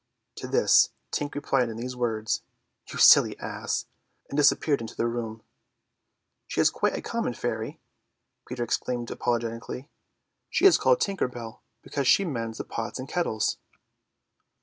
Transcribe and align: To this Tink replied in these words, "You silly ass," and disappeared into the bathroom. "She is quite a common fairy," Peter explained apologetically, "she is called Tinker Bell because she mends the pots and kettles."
To 0.37 0.47
this 0.47 0.89
Tink 1.11 1.35
replied 1.35 1.69
in 1.69 1.77
these 1.77 1.95
words, 1.95 2.41
"You 2.91 2.97
silly 2.97 3.37
ass," 3.37 3.85
and 4.27 4.35
disappeared 4.35 4.81
into 4.81 4.95
the 4.95 5.03
bathroom. 5.03 5.43
"She 6.47 6.59
is 6.59 6.71
quite 6.71 6.95
a 6.97 7.03
common 7.03 7.35
fairy," 7.35 7.79
Peter 8.49 8.63
explained 8.63 9.11
apologetically, 9.11 9.91
"she 10.49 10.65
is 10.65 10.79
called 10.79 11.01
Tinker 11.01 11.27
Bell 11.27 11.61
because 11.83 12.07
she 12.07 12.25
mends 12.25 12.57
the 12.57 12.63
pots 12.63 12.97
and 12.97 13.07
kettles." 13.07 13.59